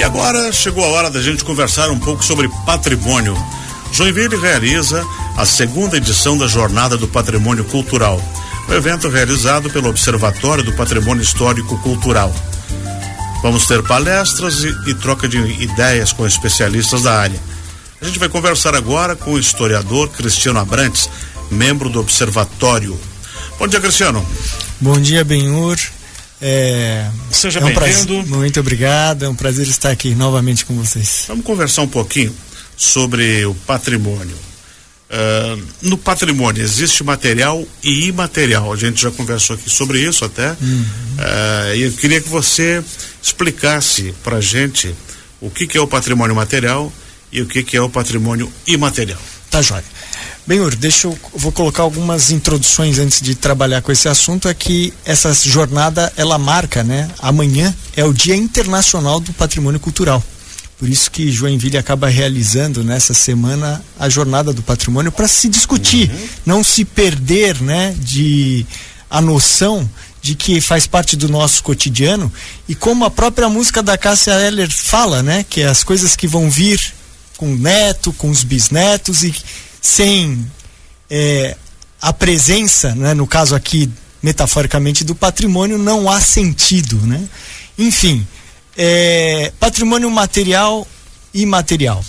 [0.00, 3.36] E agora chegou a hora da gente conversar um pouco sobre patrimônio.
[3.92, 8.18] Joinville realiza a segunda edição da Jornada do Patrimônio Cultural,
[8.66, 12.34] um evento realizado pelo Observatório do Patrimônio Histórico Cultural.
[13.42, 17.38] Vamos ter palestras e, e troca de ideias com especialistas da área.
[18.00, 21.10] A gente vai conversar agora com o historiador Cristiano Abrantes,
[21.50, 22.98] membro do Observatório.
[23.58, 24.26] Bom dia, Cristiano.
[24.80, 25.76] Bom dia, Benhur.
[26.42, 28.26] É, Seja é um bem-vindo.
[28.26, 31.24] Muito obrigado, é um prazer estar aqui novamente com vocês.
[31.28, 32.34] Vamos conversar um pouquinho
[32.76, 34.36] sobre o patrimônio.
[35.10, 38.72] Uh, no patrimônio existe material e imaterial.
[38.72, 40.50] A gente já conversou aqui sobre isso até.
[40.50, 40.84] Uhum.
[41.18, 42.82] Uh, e eu queria que você
[43.20, 44.94] explicasse para a gente
[45.40, 46.92] o que, que é o patrimônio material
[47.32, 49.20] e o que, que é o patrimônio imaterial.
[49.50, 49.84] Tá jóia.
[50.46, 54.48] Benhur, deixa eu vou colocar algumas introduções antes de trabalhar com esse assunto.
[54.48, 57.08] É que essa jornada ela marca, né?
[57.20, 60.22] Amanhã é o Dia Internacional do Patrimônio Cultural.
[60.80, 66.10] Por isso que Joinville acaba realizando nessa semana a jornada do patrimônio para se discutir,
[66.10, 66.28] uhum.
[66.46, 68.64] não se perder, né, de
[69.10, 69.86] a noção
[70.22, 72.32] de que faz parte do nosso cotidiano
[72.66, 76.26] e como a própria música da Cássia Eller fala, né, que é as coisas que
[76.26, 76.80] vão vir
[77.36, 79.34] com o neto, com os bisnetos e
[79.80, 80.46] sem
[81.08, 81.56] é,
[82.00, 83.90] a presença, né, no caso aqui
[84.22, 87.26] metaforicamente do patrimônio, não há sentido, né?
[87.78, 88.26] Enfim,
[88.76, 90.86] é, patrimônio material
[91.32, 92.04] e imaterial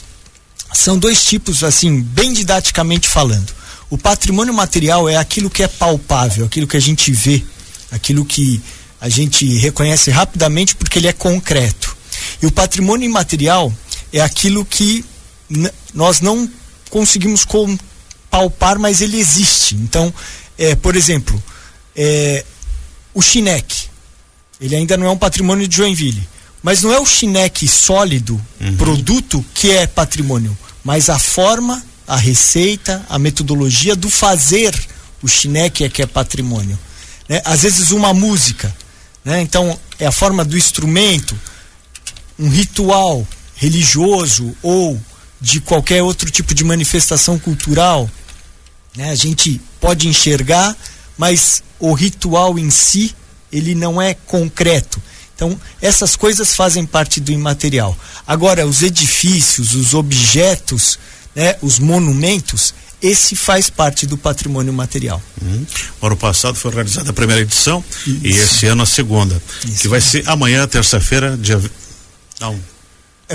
[0.73, 3.53] são dois tipos, assim, bem didaticamente falando.
[3.89, 7.44] O patrimônio material é aquilo que é palpável, aquilo que a gente vê,
[7.92, 8.61] aquilo que
[8.99, 11.95] a gente reconhece rapidamente porque ele é concreto.
[12.42, 13.73] E o patrimônio imaterial
[14.14, 15.03] é aquilo que
[15.94, 16.49] nós não
[16.92, 17.47] conseguimos
[18.30, 19.75] palpar, mas ele existe.
[19.75, 20.14] Então,
[20.58, 21.42] é, por exemplo,
[21.95, 22.45] é,
[23.14, 23.88] o chineque,
[24.59, 26.28] ele ainda não é um patrimônio de Joinville,
[26.61, 28.78] mas não é o chineque sólido, uhum.
[28.78, 34.71] produto, que é patrimônio, mas a forma, a receita, a metodologia do fazer
[35.23, 36.77] o chineque é que é patrimônio.
[37.27, 37.42] Né?
[37.45, 38.76] Às vezes uma música,
[39.23, 39.42] né?
[39.42, 41.39] então é a forma do instrumento,
[42.38, 44.99] um ritual religioso ou
[45.41, 48.09] de qualquer outro tipo de manifestação cultural,
[48.95, 49.09] né?
[49.09, 50.77] a gente pode enxergar,
[51.17, 53.15] mas o ritual em si
[53.52, 55.02] ele não é concreto.
[55.35, 57.97] Então, essas coisas fazem parte do imaterial.
[58.27, 60.99] Agora, os edifícios, os objetos,
[61.35, 65.21] né, os monumentos, esse faz parte do patrimônio material.
[65.41, 65.65] Uhum.
[66.03, 68.19] Ano passado foi realizada a primeira edição Isso.
[68.23, 69.81] e esse ano a segunda, Isso.
[69.81, 71.59] que vai ser amanhã, terça-feira, dia.
[72.39, 72.59] Não,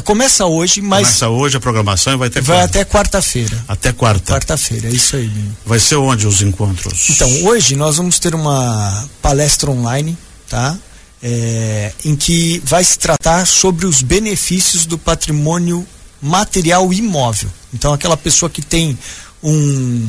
[0.02, 1.06] começa hoje, mas.
[1.08, 3.64] Começa hoje a programação e vai até Vai até quarta-feira.
[3.68, 4.32] Até quarta.
[4.32, 5.30] Quarta-feira, é isso aí.
[5.64, 7.10] Vai ser onde os encontros?
[7.10, 10.16] Então, hoje nós vamos ter uma palestra online,
[10.48, 10.76] tá?
[11.22, 15.86] É, em que vai se tratar sobre os benefícios do patrimônio
[16.20, 17.50] material imóvel.
[17.72, 18.98] Então, aquela pessoa que tem
[19.42, 20.08] um,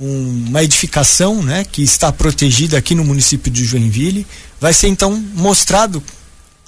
[0.00, 4.26] um, uma edificação né, que está protegida aqui no município de Joinville,
[4.60, 6.02] vai ser então mostrado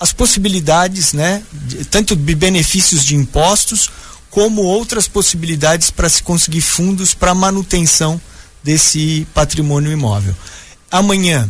[0.01, 3.91] as possibilidades, né, de, tanto de benefícios de impostos,
[4.31, 8.19] como outras possibilidades para se conseguir fundos para manutenção
[8.65, 10.35] desse patrimônio imóvel.
[10.91, 11.49] Amanhã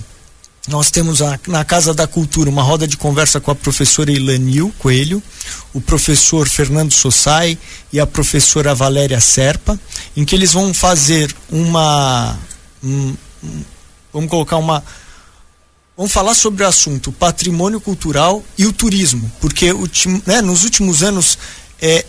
[0.69, 4.73] nós temos a, na Casa da Cultura uma roda de conversa com a professora Ilanil
[4.79, 5.23] Coelho,
[5.73, 7.57] o professor Fernando Sossai
[7.93, 9.79] e a professora Valéria Serpa,
[10.17, 12.39] em que eles vão fazer uma.
[12.83, 13.65] Um, um,
[14.13, 14.83] vamos colocar uma
[16.01, 19.67] Vamos falar sobre o assunto patrimônio cultural e o turismo, porque
[20.27, 21.37] né, nos últimos anos
[21.79, 22.07] é,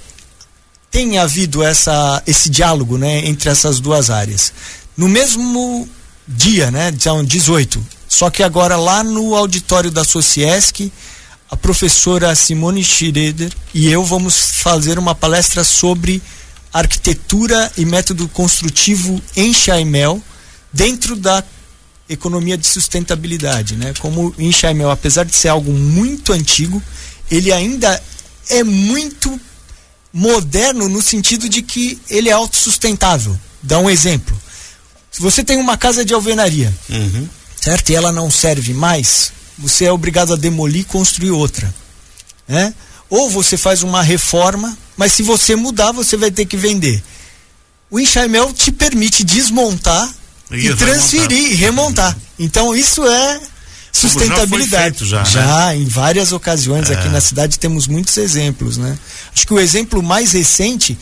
[0.90, 4.54] tem havido essa, esse diálogo né, entre essas duas áreas.
[4.96, 5.90] No mesmo
[6.26, 10.90] dia, né, 18, só que agora lá no auditório da Sociesc,
[11.50, 16.24] a professora Simone Schroeder e eu vamos fazer uma palestra sobre
[16.72, 20.24] arquitetura e método construtivo em Chaimel,
[20.72, 21.44] dentro da
[22.12, 23.94] economia de sustentabilidade, né?
[24.00, 26.82] Como o Enxaimel, apesar de ser algo muito antigo,
[27.30, 28.02] ele ainda
[28.50, 29.40] é muito
[30.14, 33.38] moderno no sentido de que ele é autossustentável.
[33.64, 34.40] Dá um exemplo.
[35.12, 37.28] Se você tem uma casa de alvenaria, uhum.
[37.60, 37.90] certo?
[37.90, 41.74] E ela não serve mais, você é obrigado a demolir e construir outra.
[42.48, 42.74] Né?
[43.10, 47.02] Ou você faz uma reforma, mas se você mudar, você vai ter que vender.
[47.90, 50.10] O Enxaimel te permite desmontar
[50.52, 52.16] e, e transferir e remontar.
[52.38, 53.42] Então isso é
[53.92, 55.06] sustentabilidade.
[55.06, 55.78] Já, já, já né?
[55.78, 56.94] em várias ocasiões é.
[56.94, 58.98] aqui na cidade temos muitos exemplos, né?
[59.36, 60.98] Acho que o exemplo mais recente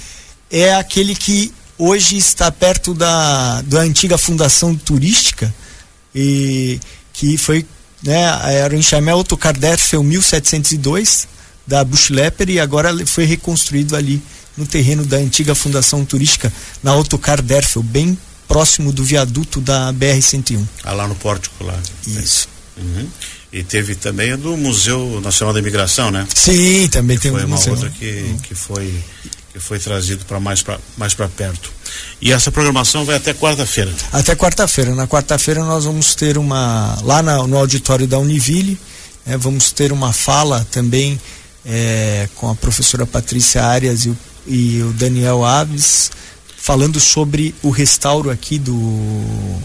[0.52, 5.54] é aquele que hoje está perto da, da antiga fundação turística
[6.14, 6.80] e
[7.14, 7.66] que foi
[8.04, 11.28] né, era o Enxamel Tocarderfel 1702
[11.68, 14.22] da Bushlepper e agora foi reconstruído ali
[14.58, 16.52] no terreno da antiga Fundação Turística,
[16.84, 18.18] na Autocar Derfel, bem
[18.50, 20.66] próximo do viaduto da BR-101.
[20.84, 21.80] Ah, lá no pórtico lá.
[22.08, 22.50] Isso.
[22.76, 23.08] Uhum.
[23.54, 26.28] E teve também a do Museu Nacional da Imigração, né?
[26.34, 27.74] Sim, também que tem foi um uma museu.
[27.74, 28.94] outra que, que foi
[29.52, 31.72] que foi trazido para mais para mais para perto.
[32.22, 33.94] E essa programação vai até quarta-feira.
[34.12, 34.94] Até quarta-feira.
[34.94, 38.80] Na quarta-feira nós vamos ter uma lá na, no auditório da Univille,
[39.26, 41.20] né, vamos ter uma fala também
[41.66, 44.18] é, com a professora Patrícia Arias e o,
[44.48, 46.12] e o Daniel Aves
[46.62, 49.60] falando sobre o restauro aqui do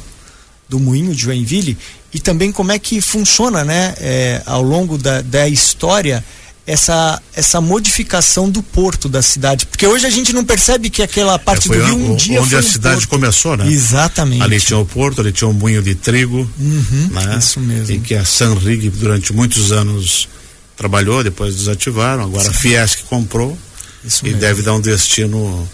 [0.68, 1.76] do moinho de Joinville
[2.12, 6.24] e também como é que funciona, né, é, ao longo da, da história
[6.66, 9.66] essa, essa modificação do porto da cidade.
[9.66, 12.40] Porque hoje a gente não percebe que aquela parte É, do rio um o- dia
[12.40, 13.08] onde a um cidade porto.
[13.10, 13.68] começou, né?
[13.70, 14.42] Exatamente.
[14.42, 17.36] Ali tinha o porto, ali tinha um moinho de trigo, Uhum, né?
[17.38, 17.94] Isso mesmo.
[17.94, 20.26] Em que a Sanrig durante muitos anos
[20.74, 23.56] trabalhou, depois desativaram, agora a Fiesc comprou
[24.02, 24.40] Isso e mesmo.
[24.40, 25.68] deve dar um destino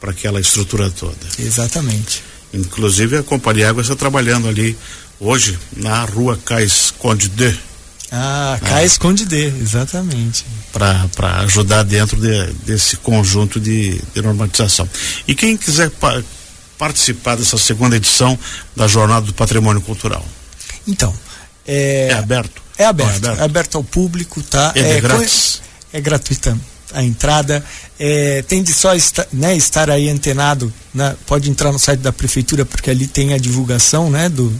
[0.00, 1.14] para aquela estrutura toda.
[1.38, 2.22] Exatamente.
[2.52, 4.76] Inclusive a Companhia Água está trabalhando ali
[5.20, 7.56] hoje na rua Cais Conde de
[8.12, 10.44] Ah, Cai Esconde D, exatamente.
[10.72, 14.88] para ajudar dentro de- desse conjunto de, de normatização.
[15.28, 16.20] E quem quiser pa-
[16.76, 18.36] participar dessa segunda edição
[18.74, 20.26] da Jornada do Patrimônio Cultural,
[20.88, 21.14] Então,
[21.64, 22.60] é, é, aberto?
[22.76, 24.72] é aberto, Não, é aberto ao público, tá?
[24.74, 25.62] É co- grátis?
[25.92, 26.58] É gratuita
[26.94, 27.64] a entrada.
[27.98, 32.12] É, tem de só estar, né, estar aí antenado, né, pode entrar no site da
[32.12, 34.52] prefeitura porque ali tem a divulgação, né, do,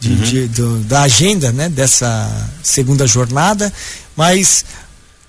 [0.00, 0.16] de- Uhum.
[0.22, 3.72] de- do- da agenda, né, dessa segunda jornada,
[4.16, 4.64] mas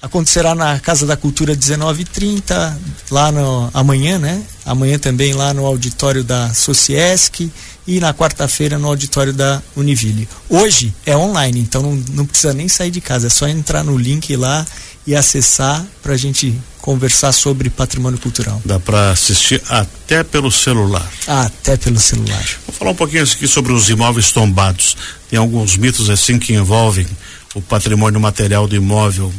[0.01, 2.75] acontecerá na Casa da Cultura 19h30,
[3.11, 4.41] lá no, amanhã, né?
[4.65, 7.51] Amanhã também lá no auditório da Sociesc
[7.85, 10.27] e na quarta-feira no auditório da Univille.
[10.47, 13.97] Hoje é online, então não, não precisa nem sair de casa, é só entrar no
[13.97, 14.65] link lá
[15.05, 18.61] e acessar para a gente conversar sobre patrimônio cultural.
[18.63, 21.07] Dá para assistir até pelo celular.
[21.27, 22.45] Até pelo celular.
[22.67, 24.95] Vou falar um pouquinho aqui sobre os imóveis tombados.
[25.29, 27.07] Tem alguns mitos assim que envolvem
[27.55, 29.33] o patrimônio material do imóvel,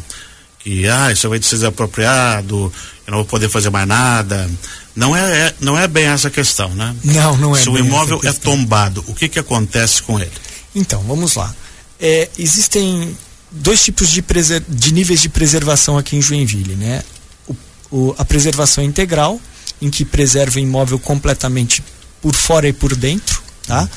[0.62, 2.72] que ah, isso vai ser desapropriado,
[3.06, 4.48] eu não vou poder fazer mais nada.
[4.94, 6.94] Não é, é- não é bem essa a questão, né?
[7.04, 7.62] Não, não é.
[7.62, 10.30] Se o imóvel é tombado, o que que acontece com ele?
[10.74, 11.54] Então, vamos lá.
[11.98, 13.16] É, existem
[13.50, 17.02] dois tipos de, preser- de níveis de preservação aqui em Joinville, né?
[17.48, 17.56] O,
[17.90, 19.40] o- a preservação integral,
[19.80, 21.82] em que preserva o imóvel completamente
[22.20, 23.88] por fora e por dentro, tá?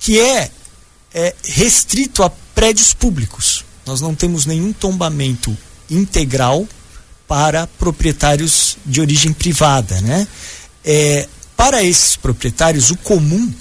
[0.00, 0.50] Que é,
[1.14, 3.64] é restrito a prédios públicos.
[3.86, 5.56] Nós não temos nenhum tombamento
[5.90, 6.66] integral
[7.26, 10.26] para proprietários de origem privada, né?
[10.84, 13.52] É, para esses proprietários, o comum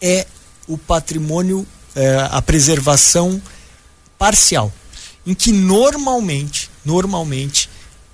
[0.00, 0.26] é
[0.66, 3.40] o patrimônio, é, a preservação
[4.18, 4.72] parcial,
[5.26, 7.70] em que normalmente, normalmente,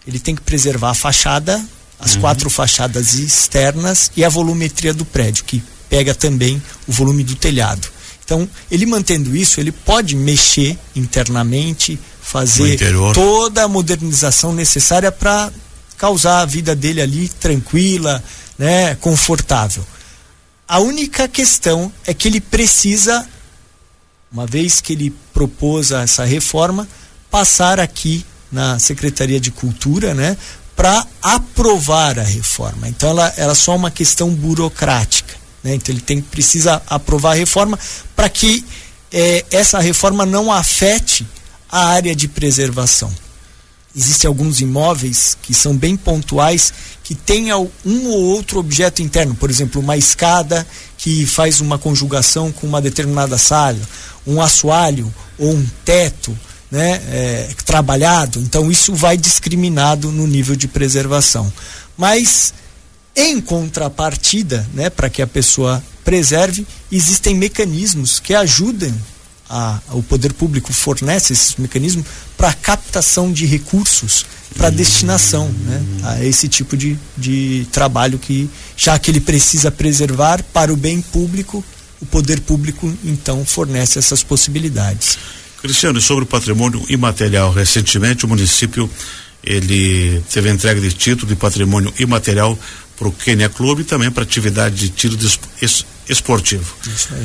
[0.06, 1.62] ele tem que preservar a fachada,
[1.98, 7.34] as quatro fachadas externas e a volumetria do prédio, que pega também o volume do
[7.34, 7.88] telhado.
[8.24, 11.98] Então, ele mantendo isso, ele pode mexer internamente,
[12.34, 12.76] fazer
[13.14, 15.52] toda a modernização necessária para
[15.96, 18.20] causar a vida dele ali tranquila,
[18.58, 19.86] né, confortável.
[20.66, 23.24] A única questão é que ele precisa,
[24.32, 26.88] uma vez que ele propôs essa reforma,
[27.30, 30.36] passar aqui na Secretaria de Cultura, né,
[30.74, 32.88] para aprovar a reforma.
[32.88, 35.76] Então ela, ela é só uma questão burocrática, né?
[35.76, 37.78] Então ele tem precisa aprovar a reforma
[38.16, 38.64] para que
[39.12, 41.24] eh, essa reforma não afete
[41.74, 43.12] a área de preservação.
[43.96, 49.50] Existem alguns imóveis que são bem pontuais, que têm um ou outro objeto interno, por
[49.50, 50.64] exemplo, uma escada
[50.96, 53.80] que faz uma conjugação com uma determinada sala,
[54.24, 56.38] um assoalho ou um teto
[56.70, 58.38] né, é, trabalhado.
[58.38, 61.52] Então, isso vai discriminado no nível de preservação.
[61.96, 62.54] Mas,
[63.16, 68.94] em contrapartida, né, para que a pessoa preserve, existem mecanismos que ajudam
[69.48, 74.24] a, o poder público fornece esses mecanismos para captação de recursos
[74.56, 80.42] para destinação né, a esse tipo de, de trabalho que já que ele precisa preservar
[80.52, 81.64] para o bem público
[82.00, 85.18] o poder público então fornece essas possibilidades.
[85.60, 88.88] Cristiano, sobre o patrimônio imaterial, recentemente o município
[89.42, 92.58] ele teve a entrega de título de patrimônio imaterial
[92.96, 95.26] para o Quênia Clube e também para atividade de tiro de
[96.08, 96.74] esportivo.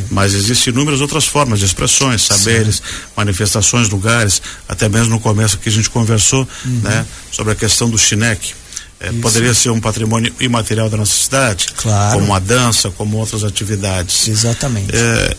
[0.10, 2.82] Mas existem inúmeras outras formas de expressões, saberes,
[3.16, 7.98] manifestações, lugares, até mesmo no começo que a gente conversou, né, sobre a questão do
[7.98, 8.54] chineque.
[9.02, 9.12] Uhum.
[9.12, 9.20] Isso.
[9.22, 12.20] poderia ser um patrimônio imaterial da nossa cidade, Claro.
[12.20, 14.28] como a dança, como outras atividades.
[14.28, 15.38] exatamente É,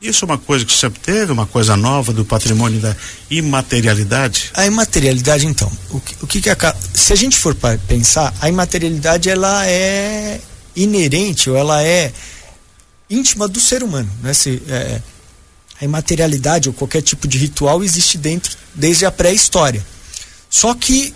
[0.00, 2.94] Isso é uma coisa que sempre teve, uma coisa nova do patrimônio da
[3.30, 4.50] imaterialidade?
[4.54, 6.50] A imaterialidade, então, o que, o que, que
[6.94, 7.56] se a gente for
[7.88, 10.40] pensar, a imaterialidade ela é
[10.82, 12.12] inerente ou ela é
[13.10, 14.32] íntima do ser humano, né?
[14.34, 15.00] Se, é,
[15.80, 19.84] a imaterialidade ou qualquer tipo de ritual existe dentro desde a pré-história.
[20.50, 21.14] Só que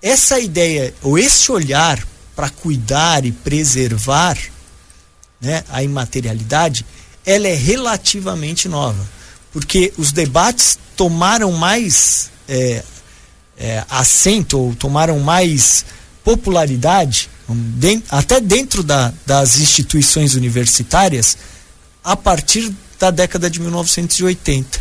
[0.00, 2.04] essa ideia ou esse olhar
[2.34, 4.36] para cuidar e preservar
[5.40, 6.84] né, a imaterialidade
[7.24, 9.08] ela é relativamente nova,
[9.52, 12.82] porque os debates tomaram mais é,
[13.56, 15.84] é, assento ou tomaram mais
[16.24, 17.30] popularidade,
[18.10, 21.36] até dentro da, das instituições universitárias,
[22.02, 24.80] a partir da década de 1980.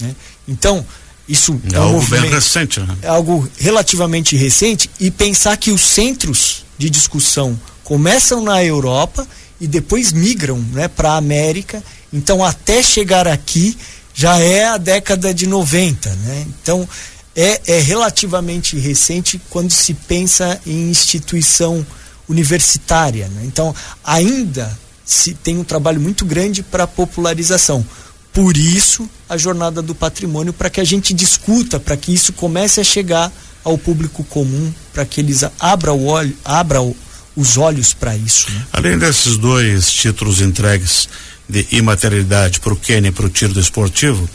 [0.00, 0.14] Né?
[0.48, 0.84] Então,
[1.28, 2.96] isso é, é algo bem recente, né?
[3.02, 9.26] É algo relativamente recente e pensar que os centros de discussão começam na Europa
[9.60, 11.82] e depois migram né, para a América.
[12.12, 13.76] Então, até chegar aqui
[14.14, 16.10] já é a década de 90.
[16.16, 16.46] Né?
[16.48, 16.88] Então,
[17.36, 21.86] é, é relativamente recente quando se pensa em instituição
[22.30, 23.28] universitária.
[23.28, 23.42] Né?
[23.44, 27.84] Então, ainda se tem um trabalho muito grande para popularização.
[28.32, 32.80] Por isso, a jornada do patrimônio, para que a gente discuta, para que isso comece
[32.80, 33.32] a chegar
[33.64, 36.94] ao público comum, para que eles abram o olho, abram
[37.34, 38.50] os olhos para isso.
[38.52, 38.66] Né?
[38.72, 41.08] Além desses dois títulos entregues
[41.48, 44.28] de imaterialidade para o Quênia e para o tiro desportivo,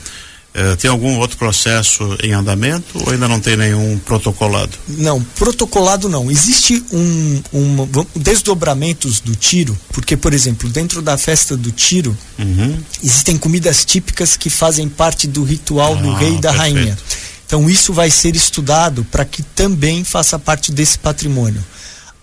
[0.57, 4.71] eh, tem algum outro processo em andamento ou ainda não tem nenhum protocolado?
[4.87, 6.31] Não, protocolado não.
[6.31, 12.77] Existe um, um desdobramentos do tiro, porque, por exemplo, dentro da festa do tiro, uhum.
[13.03, 16.75] existem comidas típicas que fazem parte do ritual ah, do rei e da perfeito.
[16.75, 16.97] rainha.
[17.45, 21.61] Então, isso vai ser estudado para que também faça parte desse patrimônio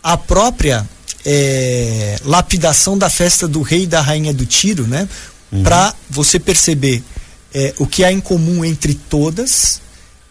[0.03, 0.89] a própria
[1.25, 5.09] é, lapidação da festa do rei e da rainha do tiro, né?
[5.53, 5.63] Uhum.
[5.63, 7.03] Para você perceber
[7.55, 9.81] é, o que há em comum entre todas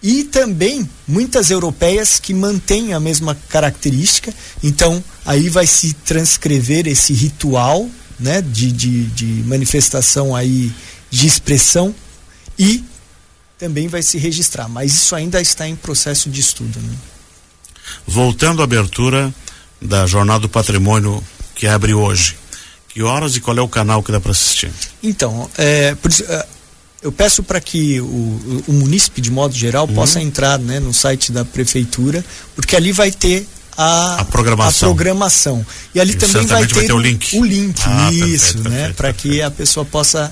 [0.01, 4.33] e também muitas europeias que mantêm a mesma característica.
[4.63, 7.87] Então, aí vai se transcrever esse ritual
[8.19, 10.71] né, de, de, de manifestação aí
[11.09, 11.93] de expressão
[12.57, 12.83] e
[13.57, 14.67] também vai se registrar.
[14.67, 16.79] Mas isso ainda está em processo de estudo.
[16.79, 16.95] Né?
[18.07, 19.33] Voltando à abertura
[19.79, 21.23] da Jornada do Patrimônio
[21.53, 22.37] que abre hoje.
[22.89, 24.71] Que horas e qual é o canal que dá para assistir?
[25.01, 26.47] Então, é, por, é,
[27.01, 29.95] eu peço para que o, o, o, munícipe, de modo geral, uhum.
[29.95, 32.23] possa entrar né, no site da prefeitura,
[32.55, 34.89] porque ali vai ter a, a, programação.
[34.89, 35.65] a programação.
[35.95, 37.35] E ali e também vai ter, vai ter, o link.
[37.35, 38.93] O link, ah, isso, perfeito, né?
[38.95, 40.31] Para que a pessoa possa.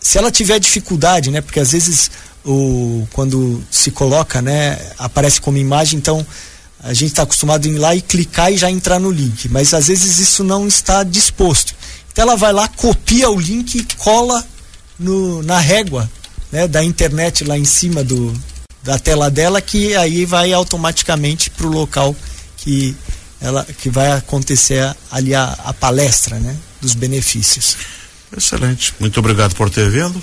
[0.00, 1.42] Se ela tiver dificuldade, né?
[1.42, 2.10] Porque às vezes
[2.44, 6.26] o, quando se coloca, né, aparece como imagem, então
[6.82, 9.74] a gente está acostumado a ir lá e clicar e já entrar no link, mas
[9.74, 11.74] às vezes isso não está disposto.
[12.10, 14.44] Então ela vai lá, copia o link e cola
[15.00, 16.08] no, na régua
[16.52, 18.32] né, da internet lá em cima do,
[18.82, 22.14] da tela dela, que aí vai automaticamente para o local
[22.58, 22.94] que,
[23.40, 27.76] ela, que vai acontecer ali a, a palestra né, dos benefícios.
[28.36, 28.94] Excelente.
[29.00, 30.22] Muito obrigado por ter vindo.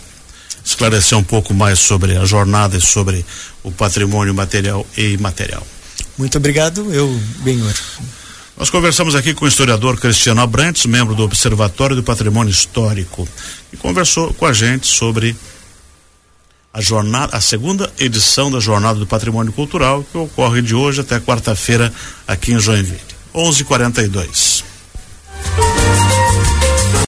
[0.63, 3.25] Esclarecer um pouco mais sobre a jornada e sobre
[3.63, 5.65] o patrimônio material e imaterial.
[6.17, 7.07] Muito obrigado, eu,
[7.39, 7.73] Benhor.
[8.57, 13.27] Nós conversamos aqui com o historiador Cristiano Abrantes, membro do Observatório do Patrimônio Histórico,
[13.71, 15.35] e conversou com a gente sobre
[16.73, 21.19] a jornada, a segunda edição da Jornada do Patrimônio Cultural, que ocorre de hoje até
[21.19, 21.93] quarta-feira
[22.27, 22.99] aqui em Joinville.
[23.31, 24.63] 11:42.